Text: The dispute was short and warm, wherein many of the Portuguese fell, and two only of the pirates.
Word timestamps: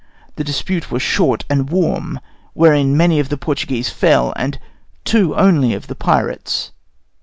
The 0.35 0.43
dispute 0.43 0.89
was 0.89 1.03
short 1.03 1.45
and 1.47 1.69
warm, 1.69 2.19
wherein 2.53 2.97
many 2.97 3.19
of 3.19 3.29
the 3.29 3.37
Portuguese 3.37 3.91
fell, 3.91 4.33
and 4.35 4.57
two 5.05 5.35
only 5.35 5.75
of 5.75 5.85
the 5.85 5.95
pirates. 5.95 6.71